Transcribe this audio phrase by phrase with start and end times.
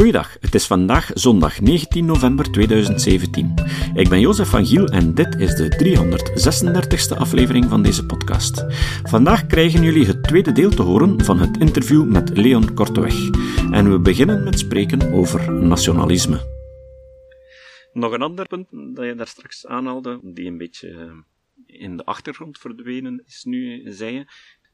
[0.00, 3.54] Goeiedag, het is vandaag zondag 19 november 2017.
[3.94, 5.68] Ik ben Jozef van Giel en dit is de
[7.14, 8.64] 336e aflevering van deze podcast.
[9.02, 13.30] Vandaag krijgen jullie het tweede deel te horen van het interview met Leon Korteweg.
[13.70, 16.40] En we beginnen met spreken over nationalisme.
[17.92, 21.22] Nog een ander punt dat je daar straks aanhaalde, die een beetje
[21.66, 24.24] in de achtergrond verdwenen is nu, zei je,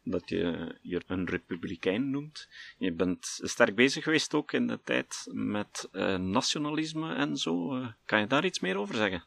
[0.09, 2.49] dat je je een republikein noemt.
[2.79, 7.77] Je bent sterk bezig geweest ook in de tijd met uh, nationalisme en zo.
[7.77, 9.25] Uh, kan je daar iets meer over zeggen?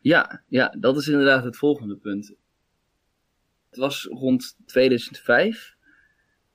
[0.00, 2.34] Ja, ja, dat is inderdaad het volgende punt.
[3.70, 5.74] Het was rond 2005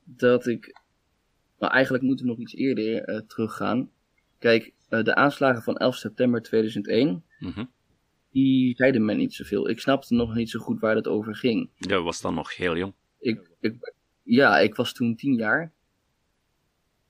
[0.04, 0.82] dat ik.
[1.60, 3.90] Maar eigenlijk moeten we nog iets eerder uh, teruggaan.
[4.40, 7.24] Kijk, de aanslagen van 11 september 2001.
[7.40, 7.70] Mm
[8.32, 9.70] Die zeiden men niet zoveel.
[9.70, 11.70] Ik snapte nog niet zo goed waar het over ging.
[11.78, 12.94] Je was dan nog heel jong.
[13.20, 15.64] Ik, ik, ja, ik was toen tien jaar.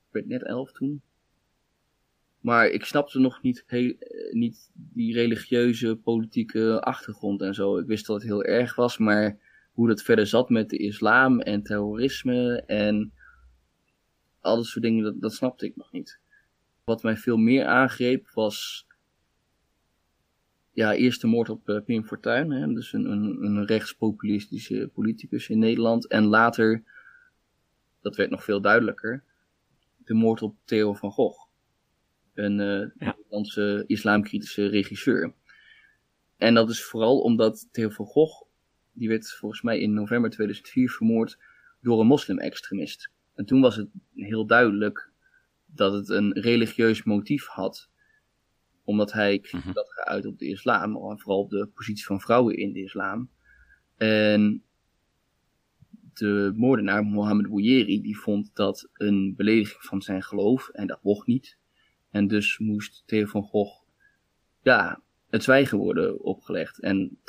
[0.07, 1.01] Ik werd net elf toen.
[2.39, 7.77] Maar ik snapte nog niet, heel, eh, niet die religieuze, politieke achtergrond en zo.
[7.77, 9.39] Ik wist dat het heel erg was, maar
[9.71, 13.11] hoe dat verder zat met de islam en terrorisme en
[14.39, 16.19] al dat soort dingen, dat, dat snapte ik nog niet.
[16.83, 18.86] Wat mij veel meer aangreep was
[20.77, 25.49] ja, eerst de moord op uh, Pim Fortuyn, hè, dus een, een, een rechtspopulistische politicus
[25.49, 26.07] in Nederland.
[26.07, 26.83] En later,
[28.01, 29.23] dat werd nog veel duidelijker,
[29.97, 31.47] de moord op Theo van Gogh.
[32.33, 33.15] Een uh, ja.
[33.15, 35.33] Nederlandse islamkritische regisseur.
[36.35, 38.43] En dat is vooral omdat Theo van Gogh,
[38.91, 41.37] die werd volgens mij in november 2004 vermoord
[41.81, 43.09] door een moslim-extremist.
[43.35, 45.09] En toen was het heel duidelijk
[45.65, 47.89] dat het een religieus motief had
[48.87, 52.57] omdat hij kritiek had geuit op de islam, en vooral op de positie van vrouwen
[52.57, 53.29] in de islam.
[53.97, 54.63] En
[56.13, 61.27] de moordenaar Mohammed Bouyeri, die vond dat een belediging van zijn geloof, en dat mocht
[61.27, 61.57] niet.
[62.11, 63.83] En dus moest Theo van Gogh,
[64.61, 66.79] ja, het zwijgen worden opgelegd.
[66.79, 67.19] En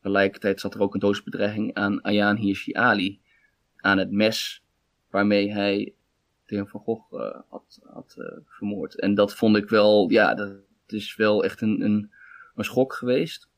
[0.00, 3.20] tegelijkertijd zat er ook een doodsbedreiging aan Ayaan Hirsi Ali,
[3.76, 4.64] aan het mes
[5.10, 5.94] waarmee hij
[6.44, 9.00] Theo van Gogh uh, had, had uh, vermoord.
[9.00, 12.10] En dat vond ik wel, ja, dat, is wel echt een, een,
[12.54, 13.48] een schok geweest.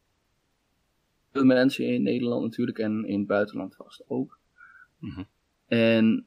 [1.32, 4.38] Veel mensen in Nederland natuurlijk en in het buitenland vast ook.
[4.98, 5.22] Mhm.
[5.66, 6.26] En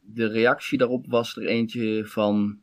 [0.00, 2.60] de reactie daarop was er eentje van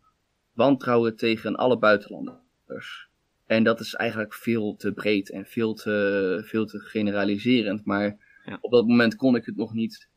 [0.54, 3.10] wantrouwen tegen alle buitenlanders.
[3.46, 7.86] En dat is eigenlijk veel te breed en veel te, veel te generaliserend.
[7.86, 8.18] Maar
[8.62, 10.10] op dat moment kon ik het nog niet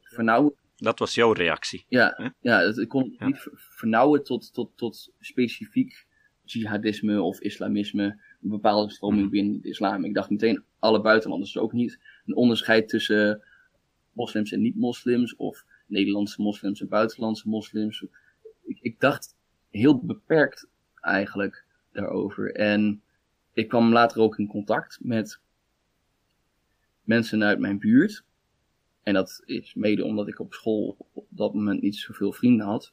[0.00, 0.54] vernauwen.
[0.76, 1.84] Dat was jouw reactie.
[1.88, 6.06] Ja, ja ik kon het niet vernauwen tot, tot, tot specifiek
[6.52, 8.04] jihadisme of islamisme,
[8.42, 9.30] een bepaalde stroming mhm.
[9.30, 10.04] binnen de islam.
[10.04, 13.42] Ik dacht meteen alle buitenlanders, dus ook niet een onderscheid tussen
[14.12, 18.04] moslims en niet-moslims of Nederlandse moslims en buitenlandse moslims.
[18.64, 19.36] Ik, ik dacht
[19.70, 20.68] heel beperkt
[21.00, 22.54] eigenlijk daarover.
[22.54, 23.02] En
[23.52, 25.40] ik kwam later ook in contact met
[27.02, 28.24] mensen uit mijn buurt.
[29.02, 32.92] En dat is mede omdat ik op school op dat moment niet zoveel vrienden had.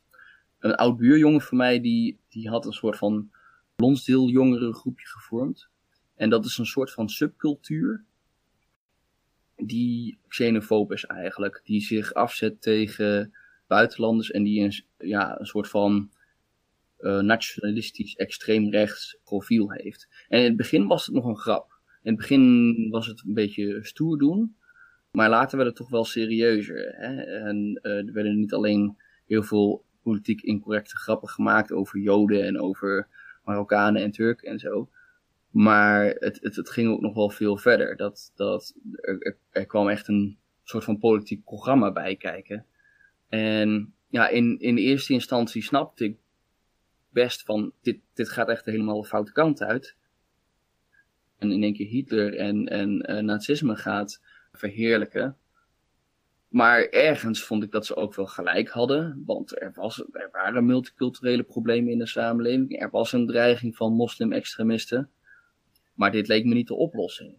[0.60, 3.30] Een oud buurjongen van mij, die, die had een soort van
[3.76, 5.68] Lonsdeel groepje gevormd.
[6.16, 8.06] En dat is een soort van subcultuur
[9.56, 11.62] die xenofoob is eigenlijk.
[11.64, 13.34] Die zich afzet tegen
[13.68, 16.12] buitenlanders en die een, ja, een soort van
[17.00, 20.08] uh, nationalistisch extreemrechts profiel heeft.
[20.28, 21.80] En in het begin was het nog een grap.
[22.04, 24.56] In het begin was het een beetje stoer doen.
[25.12, 26.94] Maar later werd het toch wel serieuzer.
[26.96, 27.22] Hè?
[27.22, 32.60] En uh, er werden niet alleen heel veel politiek incorrecte grappen gemaakt over Joden en
[32.60, 33.08] over
[33.46, 34.90] Marokkanen en Turken en zo.
[35.50, 37.96] Maar het, het, het ging ook nog wel veel verder.
[37.96, 42.66] Dat, dat, er, er kwam echt een soort van politiek programma bij kijken.
[43.30, 46.18] En ja, in, in eerste instantie snapte ik
[47.10, 49.96] best van, dit, dit gaat echt helemaal de foute kant uit.
[51.38, 55.38] En in één keer Hitler en, en uh, nazisme gaat verheerlijken.
[56.56, 60.66] Maar ergens vond ik dat ze ook wel gelijk hadden, want er, was, er waren
[60.66, 62.82] multiculturele problemen in de samenleving.
[62.82, 65.10] Er was een dreiging van moslim-extremisten.
[65.94, 67.36] Maar dit leek me niet de oplossing.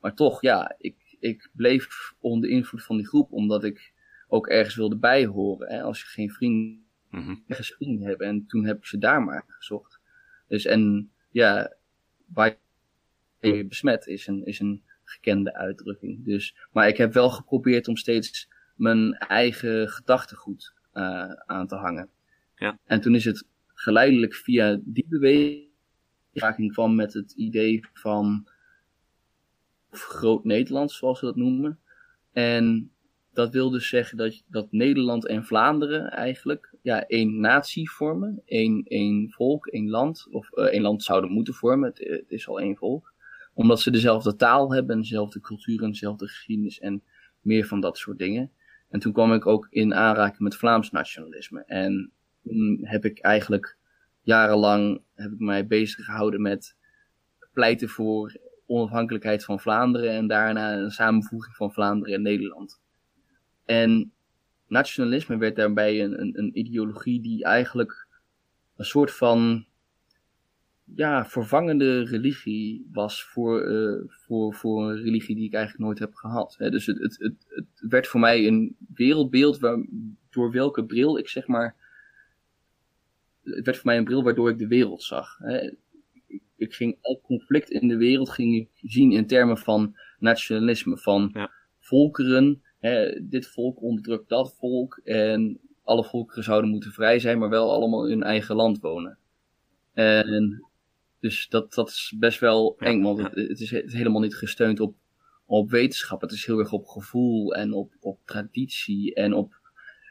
[0.00, 3.92] Maar toch, ja, ik, ik bleef onder invloed van die groep, omdat ik
[4.26, 5.72] ook ergens wilde bijhoren.
[5.72, 5.82] Hè?
[5.82, 8.20] Als je geen vrienden, mm vrienden hebt.
[8.20, 10.00] En toen heb ik ze daar maar gezocht.
[10.48, 11.74] Dus en ja,
[12.26, 12.56] waar
[13.40, 16.24] je besmet is een, is een gekende uitdrukking.
[16.24, 22.08] Dus, maar ik heb wel geprobeerd om steeds mijn eigen gedachtegoed uh, aan te hangen.
[22.56, 22.78] Ja.
[22.84, 28.48] En toen is het geleidelijk via die beweging kwam met het idee van
[29.90, 31.78] groot Nederlands, zoals ze dat noemen.
[32.32, 32.90] En
[33.32, 38.84] dat wil dus zeggen dat, dat Nederland en Vlaanderen eigenlijk ja, één natie vormen, één,
[38.84, 41.88] één volk, één land, of uh, één land zouden moeten vormen.
[41.88, 43.12] Het, het, is al één volk.
[43.54, 47.02] Omdat ze dezelfde taal hebben, dezelfde cultuur en dezelfde geschiedenis en
[47.40, 48.50] meer van dat soort dingen.
[48.88, 51.64] En toen kwam ik ook in aanraking met Vlaams nationalisme.
[51.64, 52.12] En
[52.42, 53.76] toen heb ik eigenlijk
[54.22, 56.76] jarenlang heb ik mij bezig gehouden met
[57.52, 58.36] pleiten voor
[58.66, 62.80] onafhankelijkheid van Vlaanderen en daarna een samenvoeging van Vlaanderen en Nederland.
[63.64, 64.12] En
[64.66, 68.06] nationalisme werd daarbij een, een, een ideologie die eigenlijk
[68.76, 69.66] een soort van
[70.94, 76.14] ja, vervangende religie was voor, uh, voor, voor een religie die ik eigenlijk nooit heb
[76.14, 76.54] gehad.
[76.58, 76.70] Hè.
[76.70, 79.86] Dus het, het, het, het werd voor mij een wereldbeeld waar,
[80.30, 81.76] door welke bril ik zeg maar.
[83.42, 85.38] Het werd voor mij een bril waardoor ik de wereld zag.
[85.38, 85.70] Hè.
[86.56, 91.30] Ik ging elk conflict in de wereld ging ik zien in termen van nationalisme, van
[91.32, 91.50] ja.
[91.78, 92.62] volkeren.
[92.78, 97.72] Hè, dit volk onderdrukt dat volk en alle volkeren zouden moeten vrij zijn, maar wel
[97.72, 99.18] allemaal in hun eigen land wonen.
[99.92, 100.67] En
[101.20, 104.96] dus dat, dat is best wel eng, want het, het, is, helemaal niet gesteund op,
[105.46, 106.20] op wetenschap.
[106.20, 109.60] Het is heel erg op gevoel en op, op traditie en op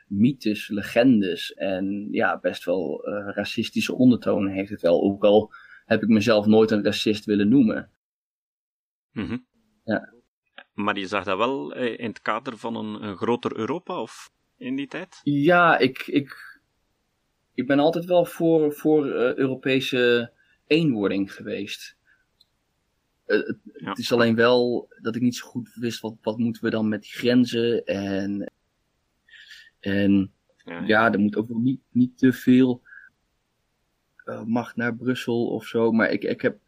[0.08, 1.54] mythes, legendes.
[1.54, 5.02] En ja, best wel uh, racistische ondertonen heeft het wel.
[5.02, 5.52] Ook al
[5.86, 7.90] heb ik mezelf nooit een racist willen noemen.
[9.12, 9.46] Mm
[9.84, 10.14] ja.
[10.74, 14.30] Maar je zag dat wel eh, in het kader van een, een groter Europa, of
[14.58, 15.20] in die tijd?
[15.24, 16.60] Ja, ik, ik,
[17.54, 20.32] ik ben altijd wel voor, voor uh, Europese
[20.68, 21.96] eenwording geweest.
[23.26, 23.90] Uh, het, ja.
[23.90, 26.88] het, is alleen wel dat ik niet zo goed wist wat, wat moeten we dan
[26.88, 28.52] met die grenzen en,
[29.80, 30.32] en
[30.66, 32.82] ja, ja er moet ook wel niet, niet te veel
[34.28, 35.92] uh, macht naar Brussel of zo.
[35.92, 36.60] Maar ik, ik heb,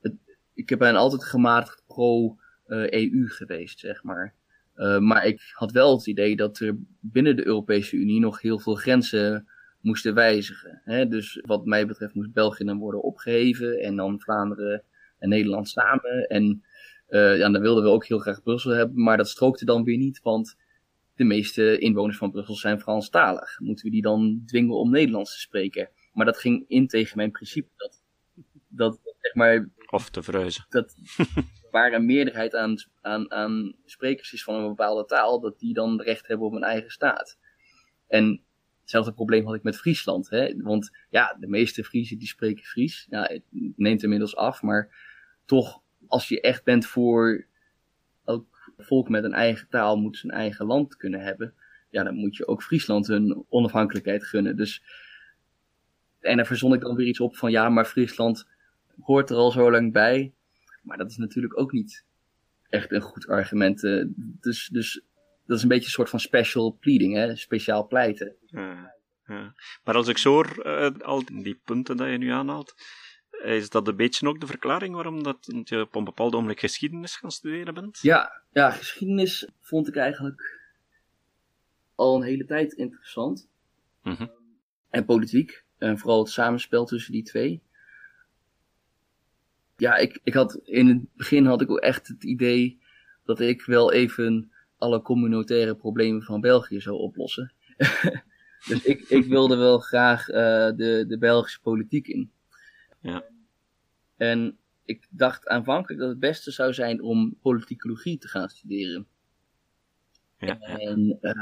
[0.00, 0.14] het,
[0.54, 4.34] ik heb ben altijd gematigd pro-EU geweest, zeg maar.
[4.76, 8.58] Uh, maar ik had wel het idee dat er binnen de Europese Unie nog heel
[8.58, 9.48] veel grenzen
[9.82, 10.80] moesten wijzigen.
[10.84, 11.08] Hè?
[11.08, 14.82] Dus wat mij betreft moest België dan worden opgeheven en dan Vlaanderen
[15.18, 16.26] en Nederland samen.
[16.28, 16.64] En
[17.08, 19.98] uh, ja, dan wilden we ook heel graag Brussel hebben, maar dat strookte dan weer
[19.98, 20.56] niet, want
[21.14, 23.58] de meeste inwoners van Brussel zijn Franstalig.
[23.60, 25.90] Moeten we die dan dwingen om Nederlands te spreken?
[26.12, 28.02] Maar dat ging in tegen mijn principe dat,
[28.68, 29.68] dat zeg maar...
[29.86, 30.66] Of te verhuizen.
[30.68, 30.94] Dat
[31.70, 36.00] waar een meerderheid aan, aan, aan sprekers is van een bepaalde taal, dat die dan
[36.00, 37.38] recht hebben op een eigen staat.
[38.08, 38.42] En
[38.92, 40.30] hetzelfde probleem had ik met Friesland.
[40.30, 40.54] Hè?
[40.56, 43.06] Want ja, de meeste Friesen die spreken Fries.
[43.10, 43.42] Ja, het
[43.76, 44.94] neemt inmiddels af, maar
[45.44, 47.46] toch, als je echt bent voor
[48.24, 51.54] elk volk met een eigen taal moet zijn eigen land kunnen hebben.
[51.90, 54.56] Ja, dan moet je ook Friesland hun onafhankelijkheid gunnen.
[54.56, 54.82] Dus
[56.20, 58.48] en daar verzon ik dan weer iets op van ja, maar Friesland
[59.00, 60.32] hoort er al zo lang bij.
[60.82, 62.04] Maar dat is natuurlijk ook niet
[62.68, 63.82] echt een goed argument.
[63.82, 65.04] Uh, dus, dus
[65.46, 67.36] dat is een beetje een soort van special pleading, hè?
[67.36, 68.36] speciaal pleiten.
[68.46, 68.94] Ja,
[69.26, 69.54] ja.
[69.84, 72.74] Maar als ik zo hoor, uh, al die punten dat je nu aanhaalt,
[73.42, 77.16] is dat een beetje ook de verklaring waarom dat je op een bepaald ogenblik geschiedenis
[77.16, 77.98] gaan studeren bent?
[78.00, 80.60] Ja, ja, geschiedenis vond ik eigenlijk
[81.94, 83.48] al een hele tijd interessant.
[84.02, 84.30] Mm -hmm.
[84.90, 85.64] En politiek.
[85.78, 87.62] En vooral het samenspel tussen die twee.
[89.76, 92.80] Ja, ik, ik had in het begin had ik ook echt het idee
[93.24, 94.51] dat ik wel even
[94.82, 97.52] alle communautaire problemen van België zou oplossen.
[98.68, 100.34] dus ik, ik wilde wel graag uh,
[100.76, 102.30] de, de Belgische politiek in.
[103.00, 103.24] Ja.
[104.16, 109.06] En ik dacht aanvankelijk dat het beste zou zijn om politicologie te gaan studeren.
[110.38, 110.78] Ja, ja.
[110.78, 111.32] En uh,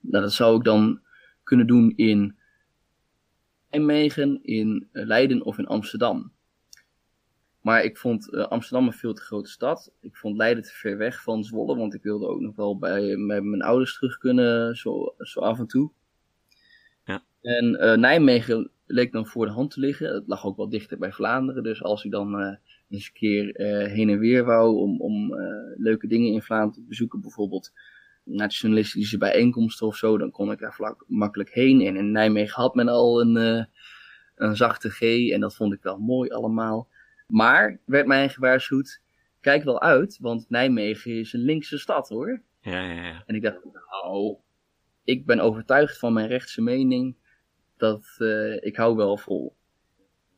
[0.00, 1.00] nou, dat zou ik dan
[1.42, 2.36] kunnen doen in
[3.70, 6.32] Nijmegen, in eh, Leiden of in Amsterdam.
[7.62, 9.92] Maar ik vond uh, Amsterdam een veel te grote stad.
[10.00, 13.16] Ik vond Leiden te ver weg van Zwolle, want ik wilde ook nog wel bij,
[13.26, 15.90] bij mijn ouders terug kunnen, zo, zo af en toe.
[17.04, 17.24] Ja.
[17.40, 20.14] En uh, Nijmegen leek dan voor de hand te liggen.
[20.14, 22.54] Het lag ook wel dichter bij Vlaanderen, dus als ik dan uh,
[22.88, 23.54] eens een keer
[23.90, 25.34] heen en weer wou om, om
[25.76, 27.72] leuke dingen in Vlaanderen te bezoeken, bijvoorbeeld
[28.24, 31.80] nationalistische bijeenkomsten of zo, dan kon ik daar vlak, makkelijk heen.
[31.80, 33.66] En in Nijmegen had men al een,
[34.34, 36.88] een zachte G en dat vond ik wel mooi allemaal.
[37.32, 39.02] Maar werd mij gewaarschuwd,
[39.40, 42.42] kijk wel uit, want Nijmegen is een linkse stad hoor.
[42.60, 43.22] Ja, ja, ja.
[43.26, 44.36] En ik dacht, nou,
[45.04, 47.16] ik ben overtuigd van mijn rechtse mening,
[47.76, 49.56] dat uh, ik hou wel vol.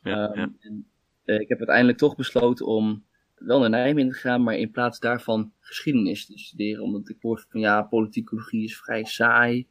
[0.02, 0.52] Ja, um, ja.
[0.60, 0.86] En,
[1.24, 4.98] uh, ik heb uiteindelijk toch besloten om wel naar Nijmegen te gaan, maar in plaats
[4.98, 6.82] daarvan geschiedenis te studeren.
[6.82, 9.68] Omdat ik hoor van ja, politicologie is vrij saai.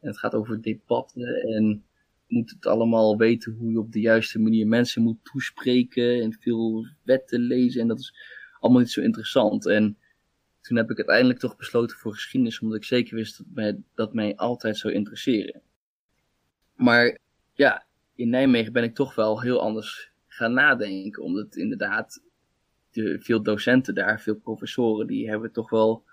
[0.00, 1.84] En het gaat over debatten en
[2.32, 6.86] moet het allemaal weten hoe je op de juiste manier mensen moet toespreken en veel
[7.02, 7.80] wetten lezen.
[7.80, 8.14] En dat is
[8.60, 9.66] allemaal niet zo interessant.
[9.66, 9.96] En
[10.60, 14.14] toen heb ik uiteindelijk toch besloten voor geschiedenis, omdat ik zeker wist dat mij, dat
[14.14, 15.62] mij altijd zou interesseren.
[16.74, 17.18] Maar
[17.54, 21.22] ja, in Nijmegen ben ik toch wel heel anders gaan nadenken.
[21.22, 22.22] Omdat inderdaad
[22.90, 26.04] de, veel docenten daar, veel professoren, die hebben toch wel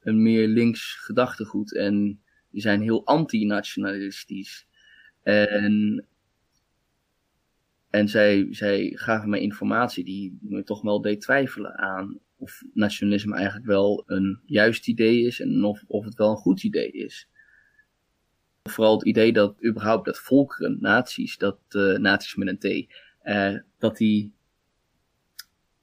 [0.00, 1.74] een meer links gedachtegoed.
[1.74, 4.66] En die zijn heel anti-nationalistisch.
[5.24, 6.06] En,
[7.90, 13.34] en zij, zij gaven mij informatie die me toch wel deed twijfelen aan of nationalisme
[13.34, 17.28] eigenlijk wel een juist idee is en of, of het wel een goed idee is.
[18.62, 23.58] Vooral het idee dat überhaupt dat volkeren, naties, dat uh, naties met een T, uh,
[23.78, 24.32] dat die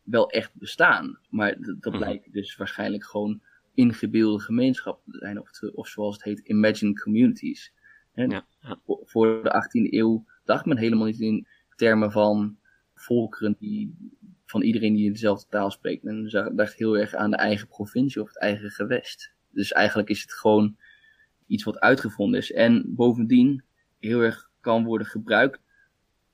[0.04, 1.20] wel echt bestaan.
[1.30, 3.42] Maar dat, dat mm blijkt dus waarschijnlijk gewoon
[3.74, 7.74] ingebeelde gemeenschappen te zijn, of, of zoals het heet, imagined communities.
[8.14, 8.46] Ja, ja.
[8.86, 12.58] Voor de 18e eeuw dacht men helemaal niet in termen van
[12.96, 13.96] volkeren die,
[14.46, 16.04] van iedereen die dezelfde taal spreekt.
[16.04, 19.34] Men dacht heel erg aan de eigen provincie of het eigen gewest.
[19.52, 20.78] Dus eigenlijk is het gewoon
[21.48, 22.52] iets wat uitgevonden is.
[22.52, 23.64] En bovendien
[24.00, 25.60] heel erg kan worden gebruikt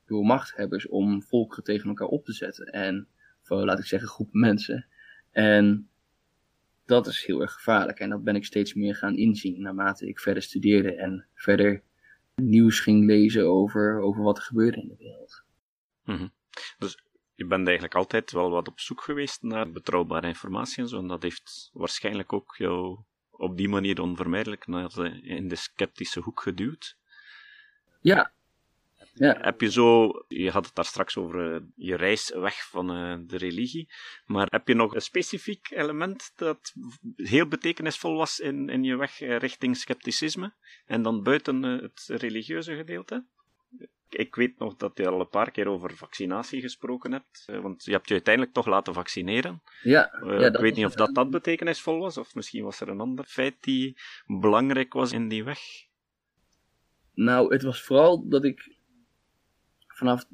[0.05, 2.65] door machthebbers om volkeren tegen elkaar op te zetten.
[2.65, 3.07] En
[3.41, 4.85] voor, laat ik zeggen, groepen mensen.
[5.31, 5.89] En
[6.87, 7.99] dat is heel erg gevaarlijk.
[7.99, 11.81] En dat ben ik steeds meer gaan inzien naarmate ik verder studeerde en verder
[12.35, 15.43] nieuws ging lezen over, over wat er gebeurde in de wereld.
[16.03, 16.31] Mm
[16.77, 16.99] Dus
[17.35, 20.97] je bent eigenlijk altijd wel wat op zoek geweest naar betrouwbare informatie en zo.
[20.97, 26.19] En dat heeft waarschijnlijk ook jou op die manier onvermijdelijk naar de, in de sceptische
[26.19, 26.97] hoek geduwd.
[28.01, 28.31] Ja,
[29.17, 29.37] ja.
[29.41, 33.17] Heb je zo, je had het daar straks over uh, je reis weg van uh,
[33.27, 33.89] de religie,
[34.25, 36.73] maar heb je nog een specifiek element dat
[37.15, 40.53] heel betekenisvol was in, in je weg uh, richting scepticisme
[40.85, 43.25] en dan buiten het religieuze gedeelte?
[44.09, 47.91] Ik weet nog dat je al een paar keer over vaccinatie gesproken hebt, want je
[47.91, 49.61] hebt je uiteindelijk toch laten vaccineren.
[49.81, 52.99] Ja, ja ik weet niet of dat, dat betekenisvol was, of misschien was er een
[52.99, 55.59] ander feit die belangrijk was in die weg.
[57.13, 58.76] Nou, het was vooral dat ik
[59.97, 60.25] vanaf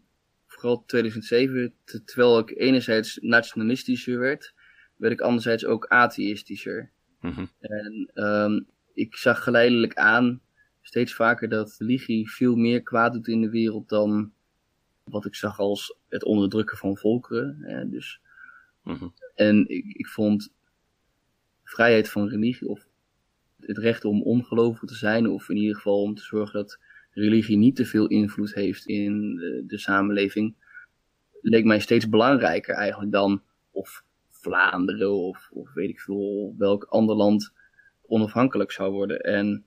[0.48, 1.74] vooral 2007,
[2.05, 4.53] terwijl ik enerzijds nationalistischer werd,
[4.96, 6.91] werd ik anderzijds ook atheïstischer.
[7.20, 10.41] Mm En um, ik zag geleidelijk aan,
[10.82, 14.34] steeds vaker, dat religie veel meer kwaad doet in de wereld dan
[15.03, 17.63] wat ik zag als het onderdrukken van volkeren.
[17.67, 18.22] Ja, dus,
[18.84, 20.53] mm En ik, ik vond
[21.63, 22.88] vrijheid van religie, of
[23.60, 26.79] het recht om ongelovig te zijn, of in ieder geval om te zorgen dat
[27.13, 30.55] religie niet te veel invloed heeft in de, de samenleving,
[31.41, 33.41] leek mij steeds belangrijker eigenlijk dan
[33.72, 37.53] of Vlaanderen of, of weet ik veel welk ander land
[38.01, 39.20] onafhankelijk zou worden.
[39.20, 39.65] En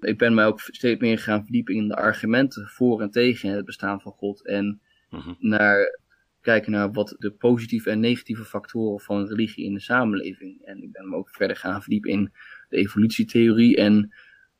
[0.00, 3.64] ik ben mij ook steeds meer gaan verdiepen in de argumenten voor en tegen het
[3.64, 4.46] bestaan van God.
[4.46, 5.34] En mhm.
[5.38, 6.00] naar
[6.40, 10.62] kijken naar wat de positieve en negatieve factoren van religie in de samenleving.
[10.62, 12.32] En ik ben me ook verder gaan verdiepen in
[12.68, 14.12] de evolutietheorie en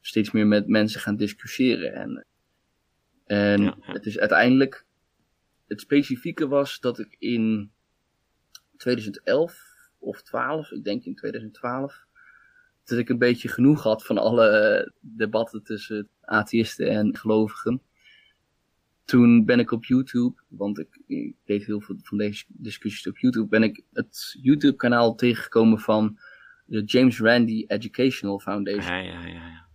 [0.07, 1.93] steeds meer met mensen gaan discussiëren.
[1.95, 2.27] En,
[3.25, 4.87] en het is uiteindelijk,
[5.67, 7.71] het specifieke was dat ik in
[8.77, 9.61] 2011
[9.99, 12.05] of 12, ik denk in 2012,
[12.85, 17.83] dat ik een beetje genoeg had van alle debatten tussen atheïsten en gelovigen.
[19.05, 23.19] Toen ben ik op YouTube, want ik, ik deed heel veel van deze discussies op
[23.19, 26.19] YouTube, ben ik het YouTube kanaal tegengekomen van
[26.65, 28.95] de James Randi Educational Foundation.
[28.95, 29.66] Ja, ja, ja, ja.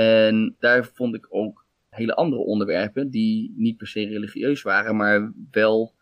[0.00, 5.32] En daar vond ik ook hele andere onderwerpen die niet per se religieus waren, maar
[5.50, 5.94] wel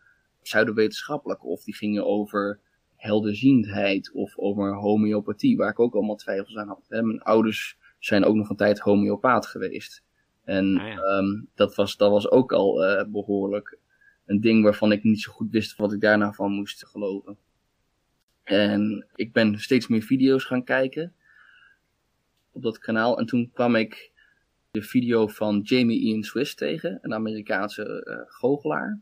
[0.43, 1.45] pseudowetenschappelijk.
[1.45, 2.61] Of die gingen over
[2.97, 6.85] helderziendheid of over homeopathie, waar ik ook allemaal twijfels aan had.
[6.89, 10.03] Mijn ouders zijn ook nog een tijd homeopaat geweest.
[10.45, 13.79] En ah, ehm, dat, was, dat was ook al uh, behoorlijk
[14.27, 17.37] een ding waarvan ik niet zo goed wist wat ik daarna van moest geloven.
[18.43, 21.13] En ik ben steeds meer video's gaan kijken
[22.53, 23.19] op dat kanaal.
[23.19, 24.13] En toen kwam ik
[24.71, 29.01] de video van Jamie Ian Swiss tegen, een Amerikaanse uh, goochelaar.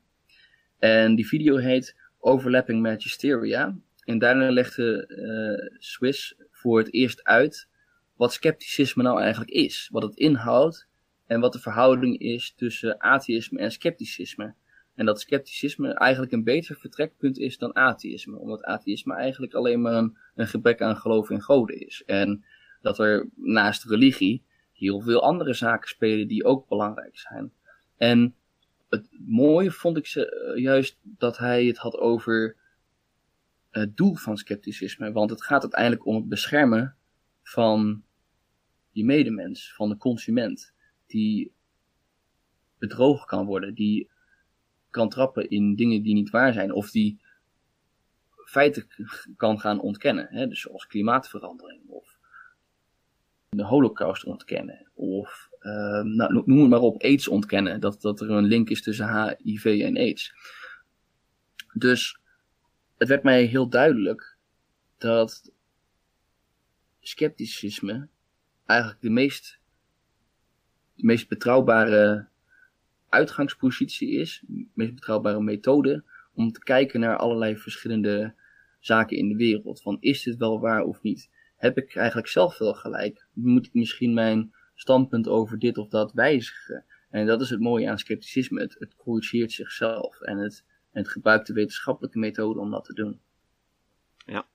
[0.79, 3.77] En die video heet Overlapping Magisteria.
[4.05, 7.69] En daarna legde uh, Swiss voor het eerst uit
[8.17, 9.89] wat scepticisme nou eigenlijk is.
[9.93, 10.89] Wat het inhoudt
[11.27, 14.55] en wat de verhouding is tussen atheïsme en scepticisme.
[14.95, 18.39] En dat scepticisme eigenlijk een beter vertrekpunt is dan atheïsme.
[18.39, 22.03] Omdat atheïsme eigenlijk alleen maar een, een gebrek aan geloof in goden is.
[22.07, 22.45] En
[22.87, 27.53] dat er naast religie heel veel andere zaken spelen die ook belangrijk zijn.
[27.97, 28.35] En
[28.89, 32.57] het mooie vond ik ze eh, juist dat hij het had over
[33.71, 35.13] het doel van scepticisme.
[35.13, 36.97] Want het gaat uiteindelijk om het beschermen
[37.43, 38.05] van
[38.91, 40.73] je medemens, van de consument,
[41.07, 41.53] die
[42.79, 44.11] bedrogen kan worden, die
[44.91, 47.21] kan trappen in dingen die niet waar zijn, of die
[48.45, 48.87] feiten
[49.37, 50.27] kan gaan ontkennen.
[50.31, 50.49] Hè?
[50.49, 52.16] Dus zoals klimaatverandering of
[53.49, 54.87] de holocaust ontkennen.
[54.95, 57.81] Of ehm, nou, noem het maar op, aids ontkennen.
[57.81, 60.35] Dat, dat er een link is tussen HIV en aids.
[61.73, 62.21] Dus
[62.99, 64.37] het werd mij heel duidelijk
[64.99, 65.53] dat
[67.01, 68.09] scepticisme
[68.67, 69.59] eigenlijk de meest,
[70.95, 72.29] de meest betrouwbare
[73.09, 78.35] uitgangspositie is, de meest betrouwbare methode om te kijken naar allerlei verschillende
[78.81, 79.83] zaken in de wereld.
[79.83, 81.31] Van is dit wel waar of niet?
[81.57, 83.27] Heb ik eigenlijk zelf wel gelijk?
[83.33, 86.85] Moet ik misschien mijn standpunt over dit of dat wijzigen?
[87.11, 88.61] En dat is het mooie aan scepticisme.
[88.61, 92.95] Het, het corrigeert zichzelf en het, en het gebruikt de wetenschappelijke methode om dat te
[92.95, 93.21] doen.
[94.17, 94.47] Ja,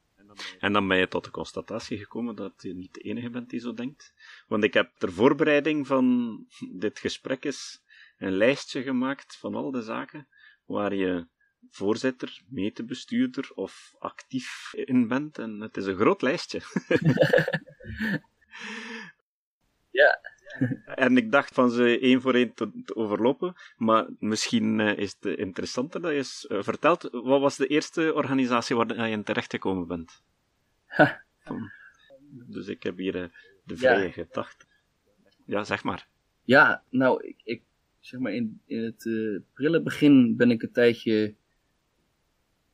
[0.60, 3.60] en dan ben je tot de constatatie gekomen dat je niet de enige bent die
[3.60, 4.14] zo denkt.
[4.48, 6.38] Want ik heb ter voorbereiding van
[6.74, 7.84] dit gesprek eens
[8.18, 10.28] een lijstje gemaakt van al de zaken
[10.66, 11.28] waar je
[11.70, 15.38] voorzitter, metebestuurder of actief in bent.
[15.38, 16.62] En het is een groot lijstje.
[20.02, 20.20] ja.
[20.86, 25.38] En ik dacht van ze één voor één te, overlopen, maar misschien uh, is het
[25.38, 29.88] interessanter dat je eens uh, vertelt, wat was de eerste organisatie waar je in terechtgekomen
[29.88, 30.24] bent?
[32.56, 33.26] dus ik heb hier uh,
[33.64, 34.12] de vrije ja.
[34.12, 34.66] gedachte.
[35.46, 36.08] Ja, zeg maar.
[36.44, 37.62] Ja, nou, ik, ik
[38.00, 39.10] zeg maar in, in het
[39.54, 41.36] prille begin ben ik een tijdje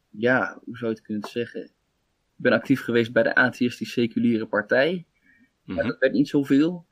[0.09, 1.63] ja, hoe zou je het kunnen zeggen?
[1.63, 5.05] Ik ben actief geweest bij de atheïstisch seculiere partij.
[5.63, 5.87] Maar mhm.
[5.87, 6.85] dat werd niet zoveel.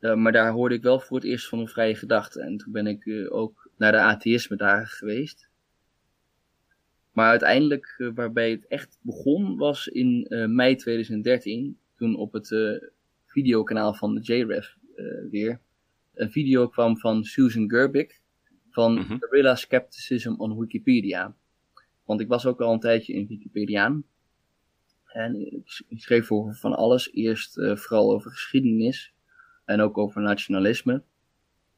[0.00, 2.40] Uh, maar daar hoorde ik wel voor het eerst van een vrije gedachte.
[2.40, 5.48] En toen ben ik uh, ook naar de atheïsme dagen geweest.
[7.12, 11.78] Maar uiteindelijk, uh, waarbij het echt begon, was in mei 2013.
[11.96, 12.54] Toen op het
[13.26, 14.76] videokanaal van de JREF
[15.30, 15.60] weer
[16.14, 18.19] een video kwam van Susan Gerbic
[18.70, 21.34] van mm Guerrilla Skepticism on Wikipedia.
[22.04, 24.04] Want ik was ook al een tijdje in Wikipediaan.
[25.06, 27.12] En ik schreef over van alles.
[27.12, 29.12] Eerst uh, vooral over geschiedenis
[29.64, 31.02] en ook over nationalisme.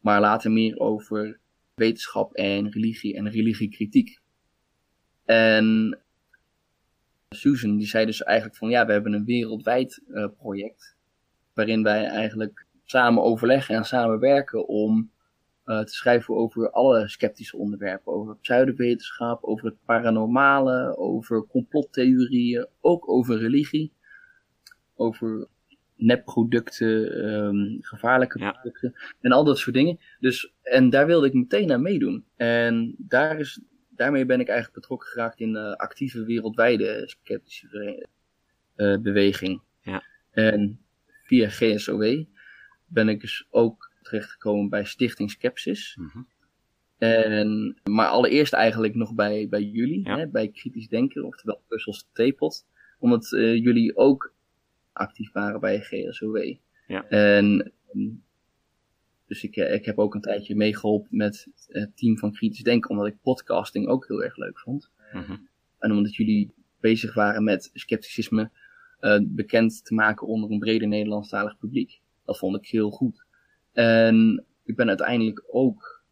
[0.00, 1.40] Maar later meer over
[1.75, 4.21] wetenschap en religie en religiekritiek.
[5.25, 5.99] En
[7.28, 10.97] Susan die zei dus eigenlijk van ja, we hebben een wereldwijd uh, project.
[11.54, 15.10] Waarin wij eigenlijk samen overleggen en samenwerken om
[15.73, 18.13] uh, te schrijven over alle sceptische onderwerpen.
[18.13, 23.93] Over pseudowetenschap, over het paranormale, over complottheorieën, ook over religie.
[24.95, 25.49] Over
[25.97, 29.99] nepproducten, um, gevaarlijke producten en al dat soort dingen.
[30.21, 32.25] Dus, en daar wilde ik meteen aan meedoen.
[32.37, 38.06] En daar is, daarmee ben ik eigenlijk betrokken geraakt in uh, actieve wereldwijde sceptische
[38.76, 39.61] uh, beweging.
[39.80, 40.02] Ja.
[40.30, 40.80] En
[41.25, 42.25] via GSOW
[42.87, 45.96] ben ik dus ook terechtgekomen bij Stichting Skepsis.
[46.00, 46.26] Mm
[47.02, 52.66] en, maar allereerst eigenlijk nog bij, bij jullie, hè, bij Kritisch Denken, oftewel Puzzels Theepot.
[52.98, 54.34] Omdat uh, jullie ook
[54.92, 56.54] actief waren bij GSOW.
[56.86, 57.08] Ja.
[57.08, 57.72] En
[59.26, 63.06] dus ik, ik heb ook een tijdje meegeholpen met het team van Kritisch Denken, omdat
[63.06, 64.90] ik podcasting ook heel erg leuk vond.
[65.12, 65.48] Mm
[65.78, 68.50] En omdat jullie bezig waren met scepticisme
[69.00, 72.00] uh, bekend te maken onder een breder Nederlandstalig publiek.
[72.25, 73.25] Dat vond ik heel goed.
[73.73, 76.02] En ik ben uiteindelijk ook,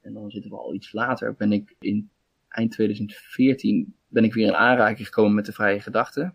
[0.00, 2.10] en dan zitten we al iets later, ben ik in
[2.48, 6.34] eind 2014 ben ik weer in aanraking gekomen met de vrije gedachten.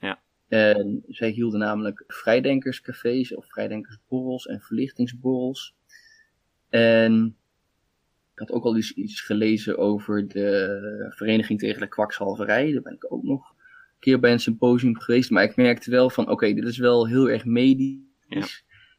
[0.00, 0.20] Ja.
[0.48, 5.74] En zij hielden namelijk vrijdenkerscafés of vrijdenkersborrels en verlichtingsborrels.
[6.68, 7.36] En
[8.32, 12.72] ik had ook al iets, iets gelezen over de Vereniging tegen de Kwakzalverij.
[12.72, 15.30] Daar ben ik ook nog een keer bij een symposium geweest.
[15.30, 17.98] Maar ik merkte wel van, oké, dit is wel heel erg medisch.
[18.28, 18.46] Ja.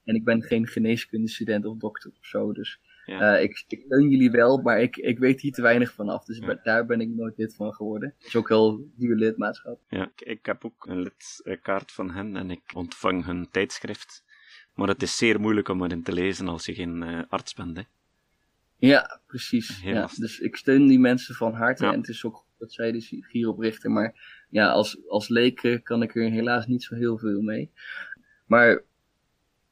[0.04, 2.54] En ik ben geen geneeskundestudent of dokter of zo.
[2.54, 3.38] Dus ja.
[3.38, 6.26] uh, ik, ik steun jullie wel, maar ik, ik weet hier te weinig vanaf.
[6.26, 6.60] Dus ja.
[6.64, 8.14] daar ben ik nooit lid van geworden.
[8.18, 9.80] Het is ook heel duur lidmaatschap.
[9.90, 11.12] Ja, ik heb ook een
[11.44, 14.24] lidkaart van hen en ik ontvang hun tijdschrift.
[14.74, 17.78] Maar het is zeer moeilijk om erin te lezen als je geen uh, arts bent.
[17.78, 17.84] Hè?
[18.78, 19.82] Ja, precies.
[19.82, 21.86] Ja, dus ik steun die mensen van harte.
[21.86, 23.92] En het is ook goed dat zij dus hierop richten.
[23.92, 27.72] Maar ja, als, als leek kan ik er helaas niet zo heel veel mee.
[28.46, 28.84] Maar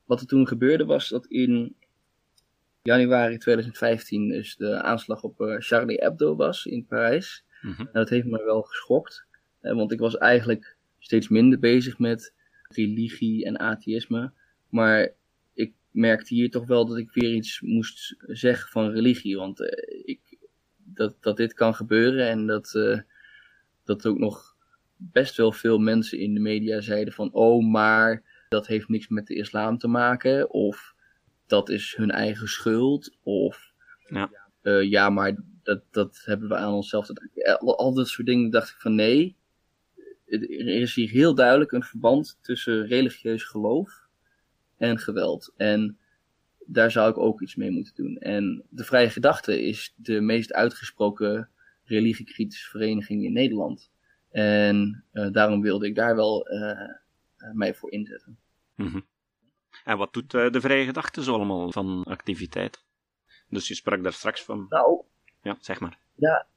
[0.10, 1.76] wat er toen gebeurde was dat in
[2.82, 7.44] januari 2015 dus de aanslag op uh, Charlie Hebdo was in Parijs.
[7.62, 7.86] Mm-hmm.
[7.86, 9.26] En dat heeft me wel geschokt.
[9.62, 12.34] Uh, want ik was eigenlijk steeds minder bezig met
[12.70, 14.32] religie en atheïsme.
[14.70, 15.14] Maar
[15.54, 19.38] ik merkte hier toch wel dat ik weer iets moest zeggen van religie.
[19.38, 19.68] Want uh,
[20.06, 20.38] ik,
[20.78, 22.72] dat, dat dit kan gebeuren en dat,
[23.84, 24.56] dat ook nog
[24.96, 27.34] best wel veel mensen in de media zeiden van...
[27.34, 30.52] Oh, maar dat heeft niks met de islam te maken.
[30.52, 30.96] Of
[31.48, 33.18] dat is hun eigen schuld.
[33.24, 33.74] Of
[34.08, 34.32] ja,
[34.64, 37.60] uh, ja maar dat, dat hebben we aan onszelf danken.
[37.60, 39.36] Al, al dat soort dingen dacht ik van nee.
[40.26, 44.08] er is hier heel duidelijk een verband tussen religieus geloof
[44.78, 45.54] en geweld.
[45.58, 45.98] En
[46.66, 48.18] daar zou ik ook iets mee moeten doen.
[48.18, 51.50] En de Vrije Gedachte is de meest uitgesproken
[51.84, 53.92] religiekritische vereniging in Nederland.
[54.32, 56.90] En uh, daarom wilde ik daar wel uh,
[57.54, 58.40] mij voor inzetten.
[58.76, 59.06] Mm -hmm.
[59.84, 62.84] En wat doet uh, de Vrije Gedachte zo allemaal van activiteit?
[63.50, 64.66] Dus je sprak daar straks van.
[64.70, 65.02] Nou.
[65.42, 66.00] Ja, zeg maar.
[66.16, 66.48] Ja,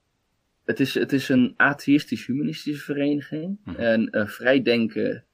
[0.65, 3.59] het is, het is een atheïstisch-humanistische vereniging.
[3.65, 4.09] Mm -hmm.
[4.11, 5.25] En vrijdenken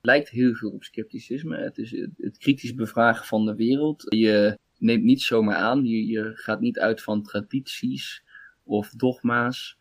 [0.00, 1.56] lijkt heel veel op scepticisme.
[1.56, 4.04] Het is het, het, kritisch bevragen van de wereld.
[4.08, 5.84] Je neemt niet zomaar aan.
[5.84, 8.24] Je, je gaat niet uit van tradities
[8.64, 9.78] of dogma's.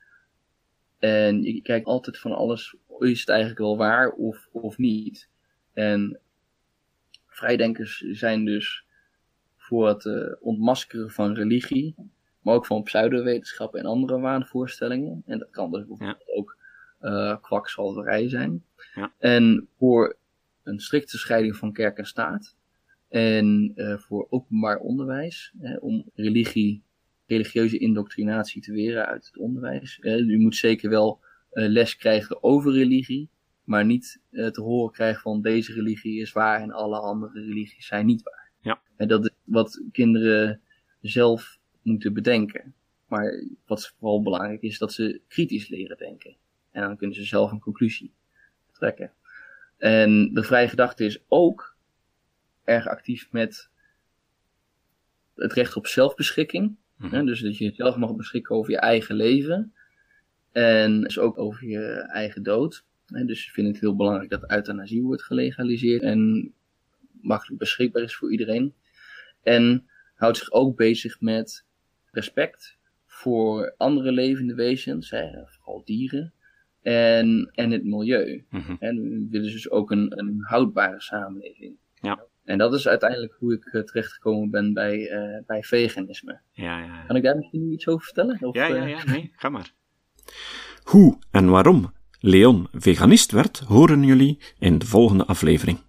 [0.99, 5.29] En je kijkt altijd van alles, is het eigenlijk wel waar of, of niet?
[5.73, 6.19] En
[7.27, 8.85] vrijdenkers zijn dus
[9.57, 11.95] voor het uh, ontmaskeren van religie,
[12.41, 15.23] maar ook van pseudowetenschap en andere waanvoorstellingen.
[15.25, 16.33] En dat kan dus bijvoorbeeld ja.
[16.33, 16.57] ook
[17.01, 18.63] uh, kwakzalverij zijn.
[18.95, 19.13] Ja.
[19.17, 20.15] En voor
[20.63, 22.55] een strikte scheiding van kerk en staat.
[23.07, 26.81] En uh, voor openbaar onderwijs, hè, om religie
[27.27, 29.99] religieuze indoctrinatie te weren uit het onderwijs.
[30.01, 31.19] Uh, u moet zeker wel
[31.51, 33.29] les krijgen over religie,
[33.63, 37.87] maar niet uh, te horen krijgen van deze religie is waar en alle andere religies
[37.87, 38.51] zijn niet waar.
[38.61, 38.81] Ja.
[38.95, 40.61] En dat is wat kinderen
[41.01, 42.73] zelf moeten bedenken.
[43.07, 46.35] Maar wat vooral belangrijk is, dat ze kritisch leren denken.
[46.71, 48.13] En dan kunnen ze zelf een conclusie
[48.71, 49.11] trekken.
[49.77, 51.75] En de vrije gedachte is ook
[52.63, 53.69] erg actief met
[55.35, 56.75] het recht op zelfbeschikking.
[56.97, 57.25] Mhm.
[57.25, 59.73] Dus dat je zelf mag beschikken over je eigen leven.
[60.57, 62.85] En dus ook over je eigen dood.
[63.25, 66.53] Dus je vindt het heel belangrijk dat euthanasie wordt gelegaliseerd en
[67.21, 68.73] makkelijk beschikbaar is voor iedereen.
[69.43, 71.65] En houdt zich ook bezig met
[72.11, 75.09] respect voor andere levende wezens,
[75.45, 76.33] vooral dieren,
[76.81, 78.45] en, en het milieu.
[78.49, 78.75] Mhm.
[78.79, 81.75] En willen dus ook een, een houdbare samenleving.
[82.01, 82.25] Ja.
[82.43, 86.39] En dat is uiteindelijk hoe ik uh, terechtgekomen ben bij, uh, bij veganisme.
[86.51, 87.05] Ja, ja, ja.
[87.05, 88.41] Kan ik daar misschien iets over vertellen?
[88.41, 88.89] Of, ja, ja, uh...
[88.89, 89.75] ja, nee, ga maar.
[90.83, 95.79] Hoe en waarom Leon veganist werd, horen jullie in de volgende aflevering.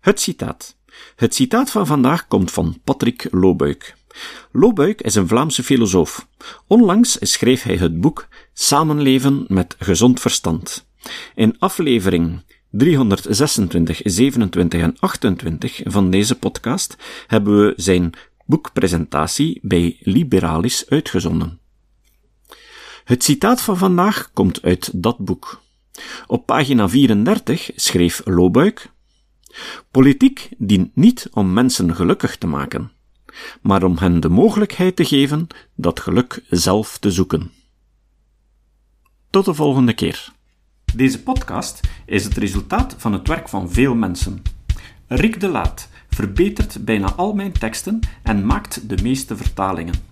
[0.00, 0.76] Het citaat.
[1.16, 3.94] Het citaat van vandaag komt van Patrick Loobuik.
[4.52, 6.28] Loobuik is een Vlaamse filosoof.
[6.66, 10.86] Onlangs schreef hij het boek Samenleven met gezond verstand.
[11.34, 16.96] In aflevering 326, 27 en 28 van deze podcast
[17.26, 18.12] hebben we zijn
[18.46, 21.61] boekpresentatie bij Liberalis uitgezonden.
[23.04, 25.62] Het citaat van vandaag komt uit dat boek.
[26.26, 28.90] Op pagina 34 schreef Loobuik:
[29.90, 32.92] Politiek dient niet om mensen gelukkig te maken,
[33.62, 37.50] maar om hen de mogelijkheid te geven dat geluk zelf te zoeken.
[39.30, 40.32] Tot de volgende keer.
[40.94, 44.42] Deze podcast is het resultaat van het werk van veel mensen.
[45.06, 50.11] Rick de Laat verbetert bijna al mijn teksten en maakt de meeste vertalingen.